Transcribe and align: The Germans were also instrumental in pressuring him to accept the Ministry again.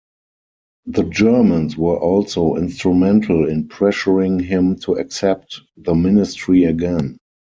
The 0.87 1.03
Germans 1.03 1.77
were 1.77 1.95
also 1.95 2.55
instrumental 2.55 3.47
in 3.47 3.67
pressuring 3.67 4.41
him 4.43 4.77
to 4.79 4.93
accept 4.95 5.61
the 5.77 5.93
Ministry 5.93 6.63
again. 6.63 7.19